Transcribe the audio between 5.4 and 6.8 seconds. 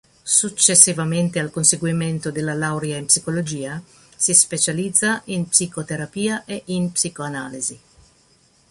psicoterapia e